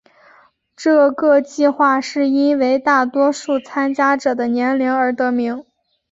[0.75, 5.63] 这个计画是因为大多数参加者的年龄而得名。